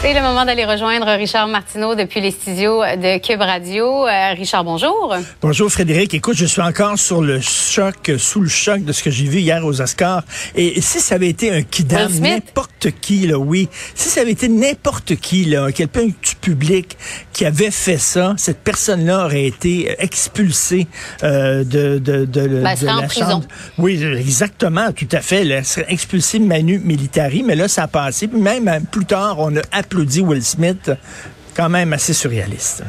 C'est 0.00 0.14
le 0.14 0.20
moment 0.20 0.44
d'aller 0.44 0.64
rejoindre 0.64 1.06
Richard 1.08 1.48
Martineau 1.48 1.96
depuis 1.96 2.20
les 2.20 2.30
studios 2.30 2.82
de 2.82 3.18
Cube 3.18 3.40
Radio. 3.40 4.06
Euh, 4.06 4.32
Richard, 4.36 4.62
bonjour. 4.62 5.16
Bonjour 5.42 5.68
Frédéric. 5.72 6.14
Écoute, 6.14 6.36
je 6.36 6.46
suis 6.46 6.62
encore 6.62 6.96
sur 6.96 7.20
le 7.20 7.40
choc, 7.40 8.12
sous 8.16 8.40
le 8.40 8.48
choc 8.48 8.84
de 8.84 8.92
ce 8.92 9.02
que 9.02 9.10
j'ai 9.10 9.24
vu 9.24 9.40
hier 9.40 9.66
aux 9.66 9.80
Oscars. 9.80 10.22
Et 10.54 10.80
si 10.80 11.00
ça 11.00 11.16
avait 11.16 11.28
été 11.28 11.50
un 11.50 11.62
kidam, 11.62 12.12
n'importe 12.20 12.92
qui, 13.00 13.26
là, 13.26 13.38
oui, 13.38 13.68
si 13.96 14.08
ça 14.08 14.20
avait 14.20 14.30
été 14.30 14.48
n'importe 14.48 15.16
qui, 15.16 15.46
là, 15.46 15.72
quelqu'un 15.72 16.06
du 16.06 16.34
public 16.40 16.96
qui 17.32 17.44
avait 17.44 17.72
fait 17.72 17.98
ça, 17.98 18.34
cette 18.36 18.60
personne-là 18.60 19.24
aurait 19.24 19.46
été 19.46 19.96
expulsée 19.98 20.86
euh, 21.24 21.64
de, 21.64 21.98
de, 21.98 22.24
de, 22.24 22.46
ben, 22.62 22.76
de 22.76 22.86
la 22.86 23.08
chambre. 23.08 23.46
Oui, 23.78 24.00
exactement, 24.16 24.92
tout 24.92 25.08
à 25.10 25.20
fait. 25.20 25.44
Elle 25.44 25.64
serait 25.64 25.86
expulsée 25.88 26.38
manu 26.38 26.78
militari, 26.78 27.42
mais 27.42 27.56
là, 27.56 27.66
ça 27.66 27.82
a 27.82 27.88
passé. 27.88 28.28
Puis 28.28 28.40
même 28.40 28.70
plus 28.92 29.04
tard, 29.04 29.40
on 29.40 29.56
a 29.56 29.60
applaudi 29.88 30.20
Will 30.20 30.44
Smith, 30.44 30.90
quand 31.56 31.70
même 31.70 31.94
assez 31.94 32.12
surréaliste. 32.12 32.84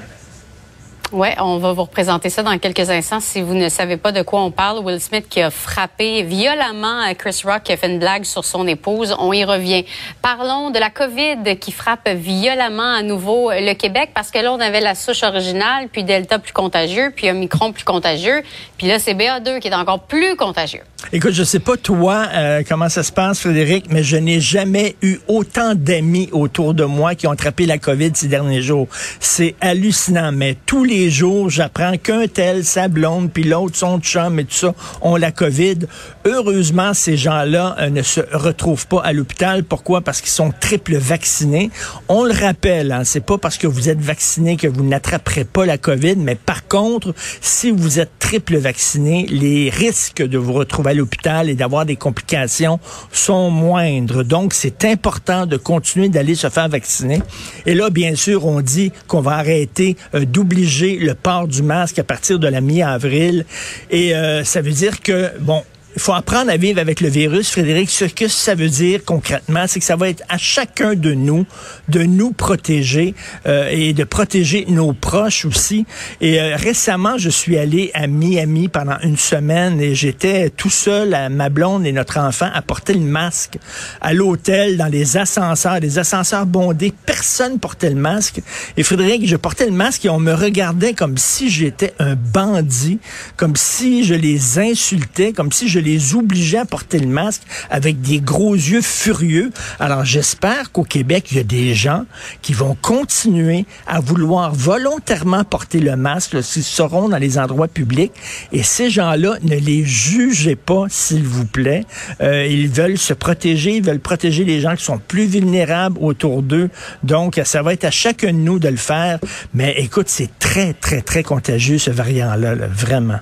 Oui, 1.11 1.29
on 1.39 1.57
va 1.57 1.71
vous 1.71 1.83
représenter 1.83 2.29
ça 2.29 2.43
dans 2.43 2.55
quelques 2.59 2.89
instants. 2.89 3.21
Si 3.21 3.41
vous 3.41 3.55
ne 3.55 3.69
savez 3.69 3.97
pas 3.97 4.11
de 4.11 4.21
quoi 4.21 4.41
on 4.43 4.51
parle, 4.51 4.79
Will 4.79 4.99
Smith 4.99 5.27
qui 5.27 5.41
a 5.41 5.49
frappé 5.49 6.21
violemment 6.21 7.01
Chris 7.17 7.41
Rock 7.45 7.63
qui 7.63 7.71
a 7.71 7.77
fait 7.77 7.87
une 7.87 7.97
blague 7.97 8.25
sur 8.25 8.45
son 8.45 8.67
épouse, 8.67 9.15
on 9.17 9.33
y 9.33 9.43
revient. 9.43 9.85
Parlons 10.21 10.69
de 10.69 10.77
la 10.77 10.91
COVID 10.91 11.57
qui 11.59 11.71
frappe 11.71 12.09
violemment 12.09 12.93
à 12.93 13.01
nouveau 13.01 13.49
le 13.49 13.73
Québec 13.73 14.11
parce 14.13 14.29
que 14.29 14.37
là, 14.39 14.53
on 14.53 14.59
avait 14.59 14.81
la 14.81 14.93
souche 14.93 15.23
originale, 15.23 15.87
puis 15.91 16.03
Delta 16.03 16.37
plus 16.37 16.53
contagieux, 16.53 17.11
puis 17.15 17.31
Omicron 17.31 17.71
plus 17.71 17.85
contagieux, 17.85 18.43
puis 18.77 18.87
là, 18.87 18.99
c'est 18.99 19.13
BA2 19.13 19.59
qui 19.61 19.69
est 19.69 19.73
encore 19.73 20.01
plus 20.01 20.35
contagieux. 20.35 20.83
Écoute, 21.11 21.31
je 21.31 21.43
sais 21.43 21.59
pas 21.59 21.75
toi 21.75 22.27
euh, 22.35 22.61
comment 22.67 22.87
ça 22.87 23.01
se 23.01 23.11
passe, 23.11 23.39
Frédéric, 23.39 23.85
mais 23.89 24.03
je 24.03 24.15
n'ai 24.15 24.39
jamais 24.39 24.95
eu 25.01 25.17
autant 25.27 25.73
d'amis 25.73 26.29
autour 26.33 26.75
de 26.75 26.83
moi 26.83 27.15
qui 27.15 27.25
ont 27.25 27.31
attrapé 27.31 27.65
la 27.65 27.79
COVID 27.79 28.11
ces 28.13 28.27
derniers 28.27 28.61
jours. 28.61 28.87
C'est 29.19 29.55
hallucinant, 29.59 30.31
mais 30.31 30.55
tous 30.67 30.83
les 30.83 31.09
jours, 31.09 31.49
j'apprends 31.49 31.97
qu'un 31.97 32.27
tel, 32.27 32.63
sa 32.63 32.89
blonde, 32.89 33.31
puis 33.31 33.43
l'autre, 33.43 33.75
son 33.75 33.99
chum 33.99 34.39
et 34.39 34.45
tout 34.45 34.53
ça, 34.53 34.75
ont 35.01 35.15
la 35.15 35.31
COVID. 35.31 35.79
Heureusement, 36.25 36.93
ces 36.93 37.17
gens-là 37.17 37.75
euh, 37.79 37.89
ne 37.89 38.03
se 38.03 38.21
retrouvent 38.31 38.85
pas 38.85 39.01
à 39.01 39.11
l'hôpital. 39.11 39.63
Pourquoi? 39.63 40.01
Parce 40.01 40.21
qu'ils 40.21 40.29
sont 40.29 40.53
triple 40.59 40.97
vaccinés. 40.97 41.71
On 42.07 42.23
le 42.23 42.33
rappelle, 42.33 42.91
hein, 42.91 43.03
c'est 43.03 43.25
pas 43.25 43.39
parce 43.39 43.57
que 43.57 43.65
vous 43.65 43.89
êtes 43.89 44.01
vacciné 44.01 44.57
que 44.57 44.67
vous 44.67 44.83
n'attraperez 44.83 45.45
pas 45.45 45.65
la 45.65 45.79
COVID, 45.79 46.17
mais 46.17 46.35
par 46.35 46.67
contre, 46.67 47.15
si 47.41 47.71
vous 47.71 47.99
êtes 47.99 48.11
triple 48.19 48.57
vacciné, 48.57 49.25
les 49.29 49.71
risques 49.71 50.21
de 50.21 50.37
vous 50.37 50.53
retrouver 50.53 50.88
à 50.89 50.93
l'hôpital 50.93 51.49
et 51.49 51.55
d'avoir 51.55 51.85
des 51.85 51.95
complications 51.95 52.79
sont 53.11 53.49
moindres. 53.49 54.23
Donc, 54.23 54.53
c'est 54.53 54.85
important 54.85 55.45
de 55.45 55.57
continuer 55.57 56.09
d'aller 56.09 56.35
se 56.35 56.49
faire 56.49 56.69
vacciner. 56.69 57.21
Et 57.65 57.75
là, 57.75 57.89
bien 57.89 58.15
sûr, 58.15 58.45
on 58.45 58.61
dit 58.61 58.91
qu'on 59.07 59.21
va 59.21 59.33
arrêter 59.33 59.95
euh, 60.15 60.25
d'obliger 60.25 60.97
le 60.97 61.13
port 61.13 61.47
du 61.47 61.63
masque 61.63 61.99
à 61.99 62.03
partir 62.03 62.39
de 62.39 62.47
la 62.47 62.61
mi-avril. 62.61 63.45
Et 63.91 64.15
euh, 64.15 64.43
ça 64.43 64.61
veut 64.61 64.71
dire 64.71 65.01
que, 65.01 65.31
bon, 65.39 65.63
faut 65.99 66.13
apprendre 66.13 66.51
à 66.51 66.57
vivre 66.57 66.79
avec 66.79 67.01
le 67.01 67.09
virus, 67.09 67.51
Frédéric. 67.51 67.89
Ce 67.89 68.05
que 68.05 68.27
ça 68.27 68.55
veut 68.55 68.69
dire 68.69 69.01
concrètement, 69.05 69.65
c'est 69.67 69.79
que 69.79 69.85
ça 69.85 69.95
va 69.95 70.09
être 70.09 70.23
à 70.29 70.37
chacun 70.37 70.95
de 70.95 71.13
nous 71.13 71.45
de 71.87 72.03
nous 72.03 72.31
protéger 72.31 73.15
euh, 73.47 73.69
et 73.71 73.93
de 73.93 74.03
protéger 74.03 74.65
nos 74.67 74.93
proches 74.93 75.45
aussi. 75.45 75.85
Et 76.21 76.39
euh, 76.39 76.55
récemment, 76.55 77.17
je 77.17 77.29
suis 77.29 77.57
allé 77.57 77.91
à 77.93 78.07
Miami 78.07 78.67
pendant 78.67 78.97
une 79.03 79.17
semaine 79.17 79.81
et 79.81 79.95
j'étais 79.95 80.49
tout 80.49 80.69
seul 80.69 81.13
à 81.13 81.29
ma 81.29 81.49
blonde 81.49 81.85
et 81.85 81.91
notre 81.91 82.19
enfant 82.19 82.49
à 82.53 82.61
porter 82.61 82.93
le 82.93 82.99
masque 82.99 83.57
à 84.01 84.13
l'hôtel, 84.13 84.77
dans 84.77 84.87
les 84.87 85.17
ascenseurs, 85.17 85.79
des 85.79 85.99
ascenseurs 85.99 86.45
bondés. 86.45 86.93
Personne 87.05 87.59
portait 87.59 87.89
le 87.89 87.95
masque. 87.95 88.41
Et 88.77 88.83
Frédéric, 88.83 89.27
je 89.27 89.35
portais 89.35 89.65
le 89.65 89.71
masque 89.71 90.05
et 90.05 90.09
on 90.09 90.19
me 90.19 90.33
regardait 90.33 90.93
comme 90.93 91.17
si 91.17 91.49
j'étais 91.49 91.93
un 91.99 92.15
bandit, 92.15 92.99
comme 93.37 93.55
si 93.55 94.03
je 94.03 94.13
les 94.13 94.59
insultais, 94.59 95.33
comme 95.33 95.51
si 95.51 95.67
je 95.67 95.79
les 95.79 95.88
les 95.89 96.15
obligeait 96.15 96.59
à 96.59 96.65
porter 96.65 96.99
le 96.99 97.07
masque 97.07 97.43
avec 97.69 98.01
des 98.01 98.19
gros 98.19 98.53
yeux 98.53 98.81
furieux. 98.81 99.51
Alors 99.79 100.05
j'espère 100.05 100.71
qu'au 100.71 100.83
Québec, 100.83 101.27
il 101.31 101.37
y 101.37 101.39
a 101.39 101.43
des 101.43 101.73
gens 101.73 102.05
qui 102.41 102.53
vont 102.53 102.75
continuer 102.81 103.65
à 103.87 103.99
vouloir 103.99 104.53
volontairement 104.53 105.43
porter 105.43 105.79
le 105.79 105.95
masque 105.95 106.41
s'ils 106.43 106.63
seront 106.63 107.09
dans 107.09 107.17
les 107.17 107.37
endroits 107.37 107.67
publics. 107.67 108.11
Et 108.51 108.63
ces 108.63 108.89
gens-là, 108.89 109.37
ne 109.41 109.55
les 109.55 109.83
jugez 109.83 110.55
pas, 110.55 110.85
s'il 110.89 111.23
vous 111.23 111.45
plaît. 111.45 111.85
Euh, 112.21 112.45
ils 112.45 112.69
veulent 112.69 112.97
se 112.97 113.13
protéger, 113.13 113.77
ils 113.77 113.83
veulent 113.83 113.99
protéger 113.99 114.43
les 114.43 114.61
gens 114.61 114.75
qui 114.75 114.83
sont 114.83 114.99
plus 114.99 115.25
vulnérables 115.25 115.97
autour 115.99 116.41
d'eux. 116.41 116.69
Donc, 117.03 117.39
ça 117.43 117.61
va 117.61 117.73
être 117.73 117.85
à 117.85 117.91
chacun 117.91 118.33
de 118.33 118.37
nous 118.37 118.59
de 118.59 118.69
le 118.69 118.77
faire. 118.77 119.19
Mais 119.53 119.73
écoute, 119.77 120.07
c'est 120.09 120.29
très, 120.39 120.73
très, 120.73 121.01
très 121.01 121.23
contagieux, 121.23 121.77
ce 121.77 121.91
variant-là, 121.91 122.55
là, 122.55 122.67
vraiment. 122.67 123.19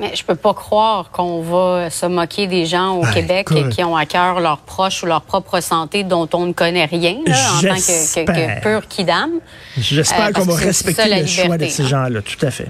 Mais 0.00 0.14
je 0.14 0.24
peux 0.24 0.34
pas 0.36 0.54
croire 0.54 1.10
qu'on 1.10 1.42
va 1.42 1.90
se 1.90 2.06
moquer 2.06 2.46
des 2.46 2.66
gens 2.66 2.92
au 2.98 3.02
Ben, 3.02 3.12
Québec 3.14 3.48
écoute. 3.50 3.70
qui 3.70 3.82
ont 3.82 3.96
à 3.96 4.06
cœur 4.06 4.40
leurs 4.40 4.58
proches 4.58 5.02
ou 5.02 5.06
leur 5.06 5.22
propre 5.22 5.60
santé 5.60 6.04
dont 6.04 6.28
on 6.34 6.46
ne 6.46 6.52
connaît 6.52 6.84
rien 6.84 7.16
là, 7.26 7.34
en 7.56 7.60
tant 7.60 7.74
que, 7.74 7.74
que, 7.74 7.74
J'espère. 7.76 8.60
que 8.60 8.62
pur 8.62 8.88
kidam. 8.88 9.30
J'espère 9.76 10.28
Euh, 10.28 10.32
qu'on 10.32 10.44
va 10.44 10.54
respecter 10.54 11.02
ça, 11.02 11.08
le 11.08 11.26
choix 11.26 11.58
de 11.58 11.66
ces 11.66 11.82
hein. 11.82 11.86
gens-là, 11.88 12.20
tout 12.22 12.46
à 12.46 12.50
fait. 12.50 12.68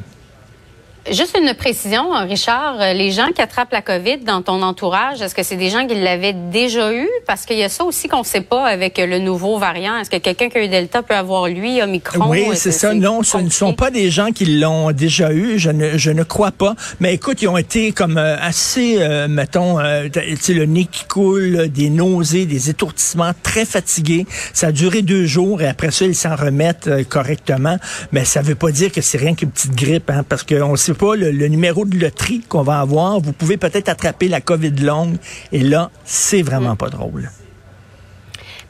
Juste 1.10 1.38
une 1.40 1.54
précision, 1.54 2.10
Richard, 2.28 2.80
euh, 2.80 2.92
les 2.92 3.12
gens 3.12 3.28
qui 3.34 3.40
attrapent 3.40 3.72
la 3.72 3.80
COVID 3.80 4.18
dans 4.18 4.42
ton 4.42 4.62
entourage, 4.62 5.22
est-ce 5.22 5.34
que 5.34 5.42
c'est 5.42 5.56
des 5.56 5.70
gens 5.70 5.86
qui 5.86 5.94
l'avaient 5.94 6.34
déjà 6.34 6.92
eu? 6.92 7.08
Parce 7.26 7.46
qu'il 7.46 7.56
y 7.56 7.62
a 7.62 7.68
ça 7.68 7.84
aussi 7.84 8.08
qu'on 8.08 8.20
ne 8.20 8.24
sait 8.24 8.42
pas 8.42 8.66
avec 8.66 8.98
le 8.98 9.18
nouveau 9.18 9.58
variant. 9.58 9.96
Est-ce 9.96 10.10
que 10.10 10.18
quelqu'un 10.18 10.48
qui 10.48 10.58
a 10.58 10.64
eu 10.64 10.68
Delta 10.68 11.02
peut 11.02 11.14
avoir 11.14 11.48
lui, 11.48 11.80
Omicron? 11.82 12.28
Oui, 12.28 12.48
c'est 12.54 12.72
ça. 12.72 12.92
Non, 12.92 13.22
ce 13.22 13.38
ne 13.38 13.48
sont 13.48 13.72
pas 13.72 13.90
des 13.90 14.10
gens 14.10 14.32
qui 14.32 14.44
l'ont 14.58 14.92
déjà 14.92 15.32
eu. 15.32 15.58
Je 15.58 15.70
ne, 15.70 15.96
je 15.96 16.10
ne 16.10 16.24
crois 16.24 16.52
pas. 16.52 16.74
Mais 17.00 17.14
écoute, 17.14 17.40
ils 17.40 17.48
ont 17.48 17.56
été 17.56 17.92
comme 17.92 18.18
euh, 18.18 18.36
assez, 18.40 18.96
euh, 19.00 19.28
mettons, 19.28 19.78
euh, 19.80 20.08
tu 20.12 20.36
sais, 20.36 20.52
le 20.52 20.66
nez 20.66 20.84
qui 20.84 21.04
coule, 21.04 21.68
des 21.68 21.88
nausées, 21.90 22.44
des 22.44 22.68
étourdissements, 22.68 23.32
très 23.42 23.64
fatigués. 23.64 24.26
Ça 24.52 24.68
a 24.68 24.72
duré 24.72 25.02
deux 25.02 25.24
jours 25.24 25.62
et 25.62 25.68
après 25.68 25.90
ça, 25.90 26.04
ils 26.04 26.14
s'en 26.14 26.36
remettent 26.36 26.88
euh, 26.88 27.04
correctement. 27.04 27.78
Mais 28.12 28.24
ça 28.24 28.42
veut 28.42 28.54
pas 28.54 28.70
dire 28.72 28.92
que 28.92 29.00
c'est 29.00 29.18
rien 29.18 29.34
qu'une 29.34 29.50
petite 29.50 29.74
grippe, 29.74 30.10
hein, 30.10 30.24
parce 30.28 30.42
qu'on 30.42 30.72
ne 30.72 30.76
sait 30.76 30.97
pas 30.98 31.16
le, 31.16 31.30
le 31.30 31.48
numéro 31.48 31.84
de 31.84 31.96
loterie 31.96 32.40
qu'on 32.40 32.62
va 32.62 32.80
avoir. 32.80 33.20
Vous 33.20 33.32
pouvez 33.32 33.56
peut-être 33.56 33.88
attraper 33.88 34.28
la 34.28 34.40
COVID 34.40 34.72
longue. 34.72 35.16
Et 35.52 35.60
là, 35.60 35.90
c'est 36.04 36.42
vraiment 36.42 36.76
pas 36.76 36.90
drôle. 36.90 37.30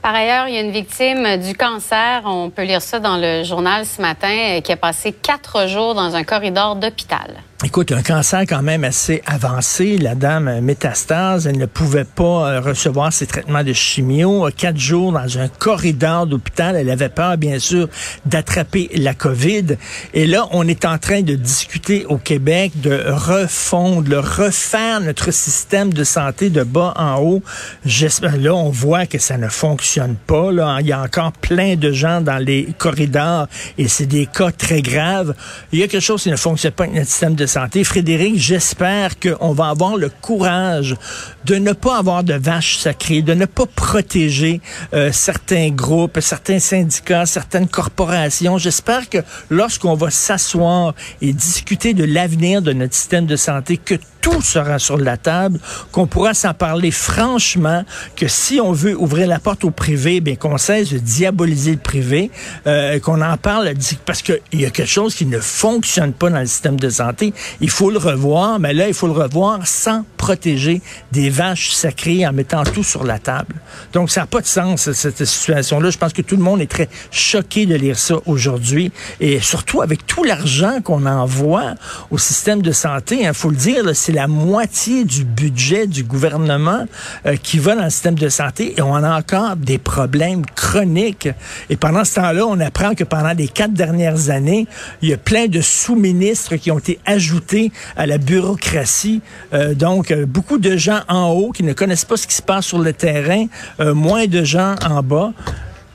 Par 0.03 0.15
ailleurs, 0.15 0.47
il 0.49 0.55
y 0.55 0.59
a 0.59 0.61
une 0.61 0.71
victime 0.71 1.39
du 1.39 1.55
cancer, 1.55 2.23
on 2.25 2.51
peut 2.51 2.63
lire 2.63 2.83
ça 2.83 3.01
dans 3.01 3.17
le 3.17 3.43
journal 3.43 3.85
ce 3.85 4.01
matin, 4.01 4.31
euh, 4.31 4.61
qui 4.61 4.71
a 4.71 4.77
passé 4.77 5.13
quatre 5.13 5.67
jours 5.67 5.95
dans 5.95 6.15
un 6.15 6.23
corridor 6.23 6.77
d'hôpital. 6.77 7.43
Écoute, 7.65 7.91
un 7.91 8.03
cancer 8.03 8.43
quand 8.43 8.63
même 8.63 8.85
assez 8.85 9.21
avancé. 9.27 9.99
La 9.99 10.15
dame 10.15 10.47
euh, 10.47 10.61
métastase, 10.61 11.49
elle 11.49 11.59
ne 11.59 11.67
pouvait 11.67 12.05
pas 12.05 12.23
euh, 12.53 12.61
recevoir 12.61 13.13
ses 13.13 13.27
traitements 13.27 13.65
de 13.65 13.73
chimio. 13.73 14.47
Euh, 14.47 14.53
Quatre 14.57 14.79
jours 14.79 15.11
dans 15.11 15.39
un 15.41 15.49
corridor 15.49 16.29
d'hôpital. 16.29 16.77
Elle 16.77 16.89
avait 16.89 17.09
peur, 17.09 17.37
bien 17.37 17.59
sûr, 17.59 17.89
d'attraper 18.27 18.89
la 18.95 19.13
COVID. 19.13 19.77
Et 20.15 20.29
là, 20.29 20.47
on 20.53 20.69
est 20.69 20.85
en 20.85 20.99
train 20.99 21.23
de 21.23 21.35
discuter 21.35 22.07
au 22.07 22.17
Québec 22.17 22.81
de 22.81 23.03
refondre, 23.09 24.09
de 24.09 24.15
refaire 24.15 25.01
notre 25.01 25.33
système 25.33 25.93
de 25.93 26.05
santé 26.05 26.51
de 26.51 26.63
bas 26.63 26.95
en 26.97 27.21
haut. 27.21 27.43
J'espère, 27.85 28.37
là, 28.37 28.55
on 28.55 28.71
voit 28.71 29.07
que 29.07 29.19
ça 29.19 29.37
ne 29.37 29.49
fonctionne 29.49 30.15
pas. 30.15 30.53
Là. 30.53 30.79
Il 30.79 30.87
y 30.87 30.93
a 30.93 31.03
encore 31.03 31.33
plein 31.33 31.75
de 31.75 31.91
gens 31.91 32.21
dans 32.21 32.39
les 32.39 32.69
corridors 32.79 33.49
et 33.79 33.89
c'est 33.89 34.07
des 34.07 34.27
cas 34.27 34.53
très 34.53 34.81
graves. 34.81 35.35
Il 35.73 35.81
y 35.81 35.83
a 35.83 35.89
quelque 35.89 36.01
chose 36.01 36.23
qui 36.23 36.31
ne 36.31 36.37
fonctionne 36.37 36.71
pas 36.71 36.85
avec 36.85 36.95
notre 36.95 37.11
système 37.11 37.35
de 37.35 37.48
Frédéric, 37.85 38.37
j'espère 38.37 39.19
qu'on 39.19 39.53
va 39.53 39.71
avoir 39.71 39.97
le 39.97 40.11
courage 40.11 40.97
de 41.45 41.57
ne 41.57 41.73
pas 41.73 41.99
avoir 41.99 42.23
de 42.23 42.35
vaches 42.35 42.79
sacrées, 42.79 43.23
de 43.23 43.35
ne 43.35 43.47
pas 43.47 43.67
protéger 43.67 44.61
euh, 44.93 45.11
certains 45.13 45.71
groupes, 45.71 46.21
certains 46.21 46.59
syndicats, 46.59 47.27
certaines 47.27 47.69
corporations. 47.69 48.59
J'espère 48.59 49.09
que 49.09 49.19
lorsqu'on 49.51 49.95
va 49.95 50.11
s'asseoir 50.11 50.95
et 51.23 51.33
discuter 51.33 51.95
de 51.95 52.05
l'avenir 52.05 52.61
de 52.61 52.73
notre 52.73 52.95
système 52.95 53.27
de 53.27 53.37
santé, 53.37 53.79
que 53.79 53.95
tout 54.31 54.43
sera 54.43 54.79
sur 54.79 54.99
la 54.99 55.17
table, 55.17 55.59
qu'on 55.93 56.07
pourra 56.07 56.35
s'en 56.35 56.55
parler 56.55 56.91
franchement, 56.91 57.85
que 58.17 58.29
si 58.29 58.61
on 58.61 58.73
veut 58.73 58.97
ouvrir 58.97 59.27
la 59.27 59.39
porte 59.39 59.65
au 59.65 59.71
privé, 59.71 60.21
bien 60.21 60.37
qu'on 60.37 60.59
cesse 60.59 60.91
de 60.91 60.99
diaboliser 60.99 61.73
le 61.73 61.79
privé, 61.79 62.31
euh, 62.67 62.99
qu'on 63.01 63.23
en 63.23 63.37
parle, 63.37 63.73
parce 64.05 64.23
qu'il 64.23 64.41
y 64.53 64.65
a 64.65 64.71
quelque 64.71 64.89
chose 64.89 65.15
qui 65.15 65.27
ne 65.27 65.39
fonctionne 65.39 66.13
pas 66.13 66.31
dans 66.31 66.41
le 66.41 66.47
système 66.47 66.79
de 66.79 66.91
santé. 66.91 67.33
Il 67.61 67.71
faut 67.71 67.91
le 67.91 67.99
revoir, 67.99 68.59
mais 68.59 68.75
là, 68.75 68.89
il 68.89 68.95
faut 68.95 69.07
le 69.07 69.13
revoir 69.13 69.67
sans 69.67 70.05
protéger 70.17 70.83
des 71.13 71.31
vaches 71.31 71.71
sacrées 71.71 72.27
en 72.27 72.33
mettant 72.33 72.65
tout 72.65 72.85
sur 72.85 73.05
la 73.05 73.19
table. 73.19 73.55
Donc, 73.93 74.11
ça 74.11 74.23
n'a 74.23 74.27
pas 74.27 74.41
de 74.41 74.47
sens, 74.47 74.93
cette 74.93 75.25
situation-là. 75.25 75.91
Je 75.91 75.99
pense 75.99 76.13
que 76.13 76.23
tout 76.23 76.37
le 76.37 76.43
monde 76.43 76.61
est 76.61 76.71
très 76.71 76.89
choqué 77.11 77.67
de 77.67 77.75
lire 77.75 77.99
ça 77.99 78.17
aujourd'hui. 78.27 78.93
Et 79.21 79.41
surtout 79.41 79.81
avec 79.81 80.07
tout 80.07 80.25
l'argent 80.25 80.81
qu'on 80.83 81.07
envoie 81.07 81.75
au 82.11 82.19
système 82.19 82.63
de 82.63 82.73
santé, 82.73 83.21
il 83.21 83.27
hein, 83.27 83.33
faut 83.33 83.51
le 83.51 83.57
dire, 83.57 83.85
c'est 83.95 84.18
la 84.19 84.27
moitié 84.27 85.05
du 85.05 85.25
budget 85.25 85.87
du 85.87 86.03
gouvernement 86.03 86.87
euh, 87.25 87.37
qui 87.37 87.61
va 87.61 87.77
dans 87.77 87.85
le 87.85 87.91
système 87.91 88.17
de 88.17 88.29
santé 88.29 88.75
et 88.77 88.83
on 88.83 88.97
a 88.97 89.17
encore 89.17 89.55
des 89.55 89.79
problèmes 89.79 90.45
chroniques. 90.45 91.29
Et 91.71 91.77
pendant 91.77 92.05
ce 92.05 92.17
temps-là, 92.17 92.45
on 92.45 92.59
apprend 92.59 92.97
que 92.97 93.05
pendant 93.05 93.33
les 93.33 93.47
quatre 93.47 93.75
dernières 93.75 94.31
années, 94.31 94.67
il 95.03 95.11
y 95.11 95.13
a 95.13 95.19
plein 95.19 95.47
de 95.47 95.61
sous-ministres 95.61 96.57
qui 96.57 96.73
ont 96.73 96.81
été 96.81 96.99
ajoutés 97.07 97.71
à 97.97 98.07
la 98.07 98.19
bureaucratie. 98.19 99.23
Euh, 99.53 99.75
donc, 99.75 100.11
euh, 100.11 100.27
beaucoup 100.27 100.59
de 100.59 100.77
gens 100.77 101.03
en 101.07 101.29
haut 101.31 101.53
qui 101.53 101.63
ne 101.63 101.73
connaissent 101.73 102.05
pas 102.05 102.17
ce 102.17 102.27
qui 102.27 102.35
se 102.35 102.43
passe 102.43 102.67
sur 102.67 102.81
le 102.81 102.93
terrain, 102.93 103.47
moins 103.79 104.27
de 104.27 104.43
gens 104.43 104.75
en 104.85 105.01
bas. 105.01 105.33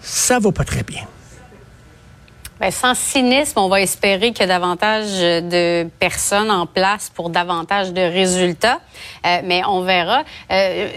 Ça 0.01 0.39
va 0.39 0.53
pas 0.53 0.63
très 0.63 0.83
bien. 0.83 1.01
Ben, 2.63 2.71
sans 2.71 2.95
cynisme, 2.95 3.59
on 3.59 3.67
va 3.67 3.81
espérer 3.81 4.31
qu'il 4.31 4.39
y 4.39 4.43
a 4.43 4.47
davantage 4.47 5.19
de 5.19 5.85
personnes 5.99 6.49
en 6.49 6.65
place 6.65 7.11
pour 7.13 7.29
davantage 7.29 7.91
de 7.91 7.99
résultats, 7.99 8.79
euh, 9.25 9.41
mais 9.43 9.63
on 9.67 9.81
verra. 9.81 10.23
Euh, 10.49 10.87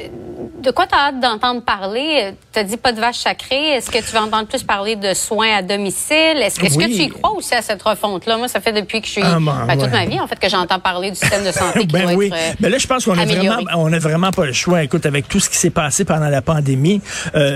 de 0.63 0.71
quoi 0.71 0.87
tu 0.87 0.95
as 0.95 1.09
hâte 1.09 1.19
d'entendre 1.19 1.63
parler? 1.63 2.35
Tu 2.53 2.61
as 2.61 2.63
dit 2.63 2.77
pas 2.77 2.93
de 2.93 3.01
vache 3.01 3.19
sacrée. 3.19 3.71
Est-ce 3.71 3.91
que 3.91 3.99
tu 3.99 4.13
vas 4.13 4.23
entendre 4.23 4.47
plus 4.47 4.63
parler 4.63 4.95
de 4.95 5.13
soins 5.13 5.57
à 5.57 5.63
domicile? 5.63 6.37
Est-ce 6.37 6.61
que, 6.61 6.67
que 6.67 6.87
tu 6.87 7.03
y 7.03 7.09
crois 7.09 7.33
aussi 7.33 7.53
à 7.53 7.63
cette 7.63 7.83
refonte-là? 7.83 8.37
Moi, 8.37 8.47
ça 8.47 8.61
fait 8.61 8.73
depuis 8.73 9.01
que 9.01 9.09
je 9.09 9.12
suis... 9.12 9.23
Ah, 9.25 9.39
ben, 9.41 9.77
toute 9.77 9.91
ma 9.91 10.07
vie, 10.07 10.21
en 10.21 10.29
fait, 10.29 10.39
que 10.39 10.49
j'entends 10.49 10.79
parler 10.79 11.11
du 11.11 11.17
système 11.17 11.45
de 11.45 11.51
santé 11.51 11.81
qui 11.81 11.87
ben 11.93 12.15
oui. 12.15 12.27
être 12.27 12.35
euh, 12.35 12.53
ben 12.61 12.71
là, 12.71 12.79
je 12.79 12.87
pense 12.87 13.07
qu'on 13.07 13.19
a 13.19 13.25
vraiment, 13.25 13.59
on 13.75 13.93
a 13.93 13.99
vraiment 13.99 14.31
pas 14.31 14.47
le 14.47 14.53
choix. 14.53 14.85
Écoute, 14.85 15.05
avec 15.05 15.27
tout 15.27 15.41
ce 15.41 15.51
qui 15.51 15.57
s'est 15.57 15.71
passé 15.71 16.05
pendant 16.05 16.29
la 16.29 16.43
pandémie, 16.43 17.03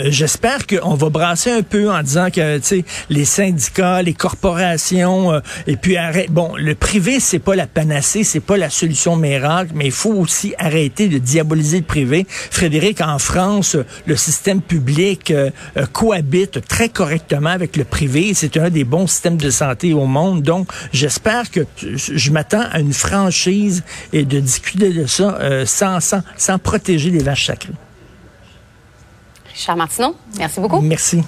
j'espère 0.06 0.66
qu'on 0.66 0.94
va 0.94 1.10
brasser 1.10 1.52
un 1.52 1.62
peu 1.62 1.92
en 1.92 2.02
disant 2.02 2.30
que, 2.30 2.58
tu 2.58 2.64
sais, 2.64 2.84
les 3.08 3.24
syndicats, 3.24 3.99
les 4.02 4.14
corporations, 4.14 5.32
euh, 5.32 5.40
et 5.66 5.76
puis 5.76 5.96
arrête. 5.96 6.30
Bon, 6.30 6.54
le 6.56 6.74
privé, 6.74 7.20
c'est 7.20 7.38
pas 7.38 7.54
la 7.54 7.66
panacée, 7.66 8.24
c'est 8.24 8.40
pas 8.40 8.56
la 8.56 8.70
solution 8.70 9.16
miracle, 9.16 9.72
mais 9.74 9.86
il 9.86 9.92
faut 9.92 10.12
aussi 10.12 10.54
arrêter 10.58 11.08
de 11.08 11.18
diaboliser 11.18 11.78
le 11.78 11.84
privé. 11.84 12.26
Frédéric, 12.28 13.00
en 13.00 13.18
France, 13.18 13.76
le 14.06 14.16
système 14.16 14.60
public 14.60 15.30
euh, 15.30 15.50
euh, 15.76 15.86
cohabite 15.86 16.66
très 16.66 16.88
correctement 16.88 17.50
avec 17.50 17.76
le 17.76 17.84
privé. 17.84 18.32
C'est 18.34 18.56
un 18.56 18.70
des 18.70 18.84
bons 18.84 19.06
systèmes 19.06 19.36
de 19.36 19.50
santé 19.50 19.92
au 19.92 20.06
monde. 20.06 20.42
Donc, 20.42 20.68
j'espère 20.92 21.50
que 21.50 21.60
je 21.76 22.30
m'attends 22.30 22.64
à 22.72 22.80
une 22.80 22.92
franchise 22.92 23.82
et 24.12 24.24
de 24.24 24.40
discuter 24.40 24.92
de 24.92 25.06
ça 25.06 25.38
sans, 25.66 26.00
sans, 26.00 26.22
sans 26.36 26.58
protéger 26.58 27.10
les 27.10 27.22
vaches 27.22 27.46
sacrées. 27.46 27.72
Richard 29.52 29.76
Martineau, 29.76 30.16
merci 30.38 30.60
beaucoup. 30.60 30.80
Merci. 30.80 31.22